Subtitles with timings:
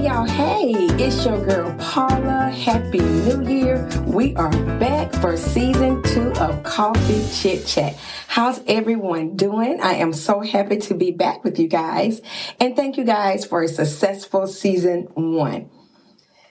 [0.00, 2.48] Y'all, hey, it's your girl Paula.
[2.48, 3.86] Happy New Year.
[4.06, 7.98] We are back for season two of Koffee Chitchat.
[8.26, 9.78] How's everyone doing?
[9.82, 12.22] I am so happy to be back with you guys.
[12.58, 15.68] And thank you guys for a successful season one.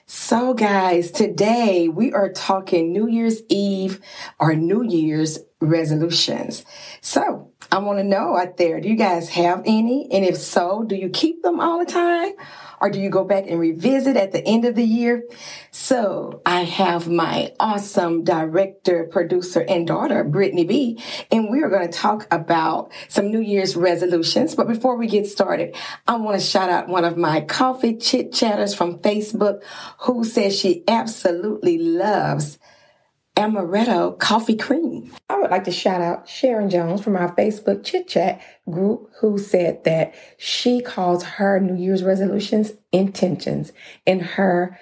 [0.06, 4.00] So, guys, today we are talking New Year's Eve
[4.38, 6.64] or New Year's resolutions.
[7.00, 10.08] So, I want to know out there, do you guys have any?
[10.10, 12.32] And if so, do you keep them all the time?
[12.80, 15.24] or do you go back and revisit at the end of the year?
[15.70, 21.86] So I have my awesome director, producer, and daughter, Brittany B, and we are going
[21.86, 24.54] to talk about some New Year's resolutions.
[24.54, 25.76] But before we get started,
[26.08, 29.62] I want to shout out one of my coffee chit chatters from Facebook
[30.00, 32.58] who says she absolutely loves
[33.40, 35.10] amaretto coffee cream.
[35.30, 39.38] I would like to shout out Sharon Jones from our Facebook chit chat group who
[39.38, 43.72] said that she calls her New Year's resolutions intentions.
[44.06, 44.78] And her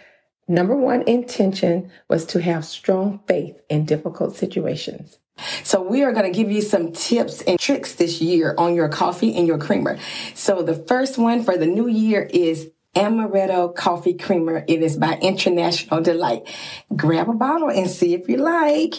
[0.49, 5.19] number one intention was to have strong faith in difficult situations.
[5.63, 8.89] So we are going to give you some tips and tricks this year on your
[8.89, 9.97] coffee and your creamer.
[10.35, 14.65] So the first one for the new year is amaretto coffee creamer.
[14.67, 16.47] It is by International Delight.
[16.95, 18.95] Grab a bottle and see if you like.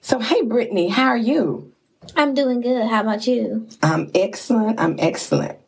[0.00, 1.72] So, hey, Brittany, how are you?
[2.16, 2.88] I'm doing good.
[2.88, 3.68] How about you?
[3.82, 4.80] I'm excellent.
[4.80, 5.58] I'm excellent.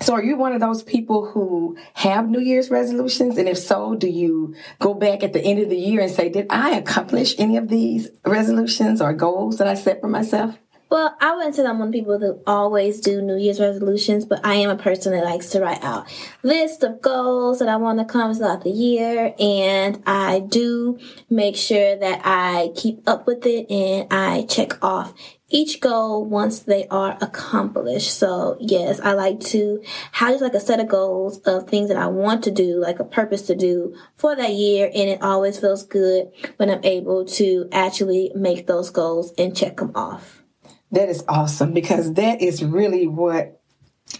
[0.00, 3.38] So, are you one of those people who have New Year's resolutions?
[3.38, 6.28] And if so, do you go back at the end of the year and say,
[6.28, 10.58] Did I accomplish any of these resolutions or goals that I set for myself?
[10.88, 14.24] Well, I wouldn't say I'm one of the people that always do New Year's resolutions,
[14.24, 16.06] but I am a person that likes to write out
[16.44, 21.56] list of goals that I want to accomplish throughout the year, and I do make
[21.56, 25.12] sure that I keep up with it and I check off
[25.48, 28.14] each goal once they are accomplished.
[28.14, 31.96] So yes, I like to have just like a set of goals of things that
[31.96, 34.86] I want to do, like a purpose to do for that year.
[34.86, 39.76] And it always feels good when I'm able to actually make those goals and check
[39.78, 40.45] them off.
[40.92, 43.60] That is awesome because that is really what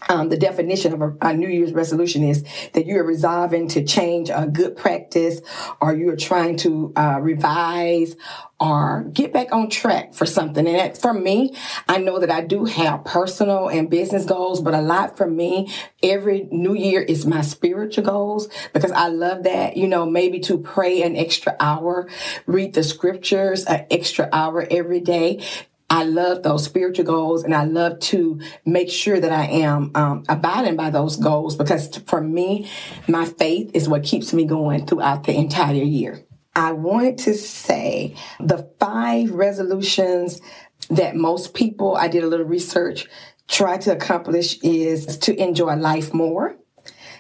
[0.09, 3.85] um, the definition of a, a, New Year's resolution is that you are resolving to
[3.85, 5.41] change a good practice
[5.81, 8.17] or you are trying to uh, revise
[8.59, 10.67] or get back on track for something.
[10.67, 11.55] And that, for me,
[11.89, 15.73] I know that I do have personal and business goals, but a lot for me,
[16.03, 20.59] every new year is my spiritual goals because I love that, you know, maybe to
[20.59, 22.09] pray an extra hour,
[22.47, 25.45] read the scriptures an extra hour every day
[25.89, 30.25] I love those spiritual goals and I love to make sure that I am um,
[30.29, 32.69] abiding by those goals because for me,
[33.07, 36.25] my faith is what keeps me going throughout the entire year.
[36.57, 40.41] I wanted to say the five resolutions
[40.91, 43.07] that most people, I did a little research,
[43.47, 46.57] try to accomplish is to enjoy life more,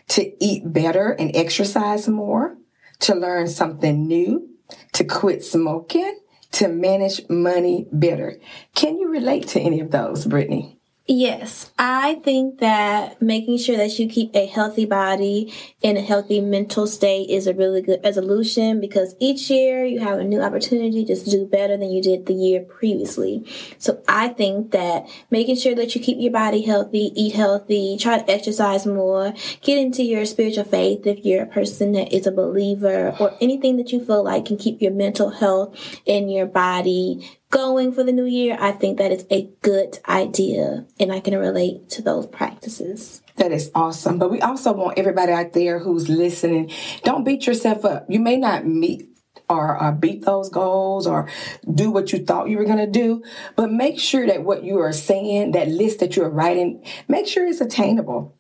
[0.09, 2.56] to eat better and exercise more,
[3.00, 4.48] to learn something new,
[4.93, 6.19] to quit smoking,
[6.56, 8.39] to manage money better.
[8.75, 10.75] Can you relate to any of those, Brittany?
[11.09, 16.41] Yes, I think that making sure that you keep a healthy body in a healthy
[16.41, 21.05] mental state is a really good resolution because each year you have a new opportunity
[21.05, 23.47] to do better than you did the year previously.
[23.78, 28.19] So I think that making sure that you keep your body healthy, eat healthy, try
[28.19, 32.33] to exercise more, get into your spiritual faith if you're a person that is a
[32.33, 37.25] believer or anything that you feel like can keep your mental health and your body
[37.51, 41.37] going for the new year, I think that is a good idea and I can
[41.37, 43.23] relate to those practices.
[43.37, 44.19] That is awesome.
[44.19, 46.71] But we also want everybody out there who's listening,
[47.05, 48.07] don't beat yourself up.
[48.09, 49.09] You may not meet
[49.49, 51.29] or uh, beat those goals or
[51.73, 53.23] do what you thought you were going to do,
[53.55, 57.47] but make sure that what you are saying, that list that you're writing, make sure
[57.47, 58.37] it's attainable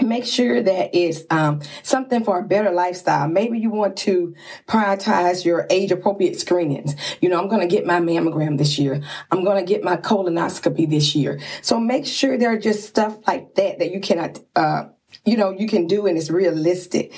[0.00, 3.28] make sure that it's um, something for a better lifestyle.
[3.28, 4.34] Maybe you want to
[4.66, 6.94] prioritize your age appropriate screenings.
[7.20, 9.02] You know, I'm going to get my mammogram this year.
[9.30, 11.40] I'm going to get my colonoscopy this year.
[11.62, 14.86] So make sure there are just stuff like that that you cannot, uh,
[15.24, 17.12] you know, you can do and it's realistic.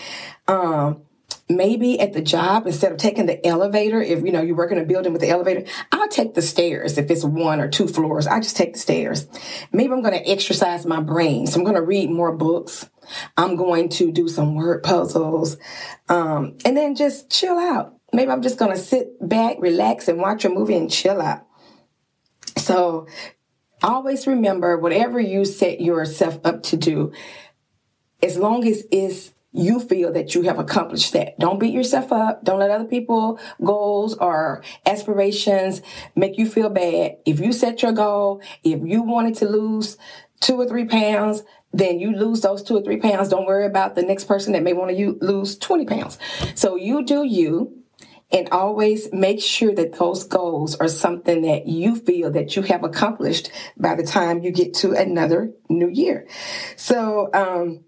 [0.49, 1.06] Um,
[1.49, 4.79] maybe at the job instead of taking the elevator if you know you work in
[4.79, 8.27] a building with the elevator i'll take the stairs if it's one or two floors.
[8.27, 9.27] I just take the stairs.
[9.73, 11.47] Maybe i'm going to exercise my brain.
[11.47, 12.89] So i'm going to read more books.
[13.37, 15.57] I'm going to do some word puzzles.
[16.09, 17.95] Um, and then just chill out.
[18.13, 21.47] Maybe i'm just going to sit back relax and watch a movie and chill out.
[22.57, 23.07] So
[23.83, 27.13] always remember whatever you set yourself up to do
[28.23, 31.39] as long as it's you feel that you have accomplished that.
[31.39, 32.45] Don't beat yourself up.
[32.45, 35.83] Don't let other people goals or aspirations
[36.15, 37.17] make you feel bad.
[37.25, 39.97] If you set your goal, if you wanted to lose
[40.41, 41.43] two or three pounds,
[41.73, 43.29] then you lose those two or three pounds.
[43.29, 46.19] Don't worry about the next person that may want to lose 20 pounds.
[46.55, 47.83] So you do you
[48.31, 52.83] and always make sure that those goals are something that you feel that you have
[52.83, 56.27] accomplished by the time you get to another new year.
[56.77, 57.86] So, um,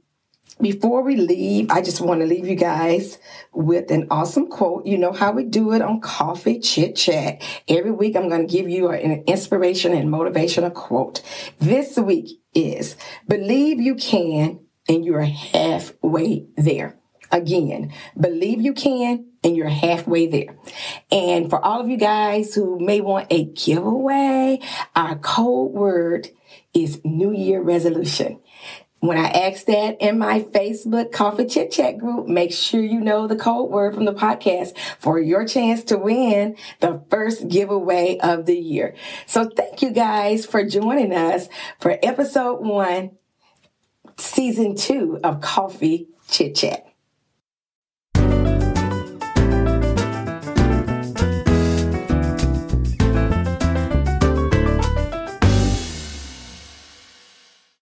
[0.60, 3.18] before we leave, I just want to leave you guys
[3.52, 4.86] with an awesome quote.
[4.86, 7.42] You know how we do it on Koffee Chitchat.
[7.68, 11.22] Every week, I'm going to give you an inspiration and motivational quote.
[11.58, 12.96] This week is
[13.26, 16.98] believe you can and you're halfway there.
[17.30, 20.56] Again, believe you can and you're halfway there.
[21.10, 24.60] And for all of you guys who may want a giveaway,
[24.96, 26.28] our code word
[26.72, 28.40] is New Year resolution.
[29.00, 33.36] When I ask that in my Facebook Koffee Chitchat group, make sure you know the
[33.36, 38.58] code word from the podcast for your chance to win the first giveaway of the
[38.58, 38.96] year.
[39.26, 41.48] So thank you guys for joining us
[41.78, 43.12] for episode one,
[44.16, 46.84] season two of Coffee Chit Chat.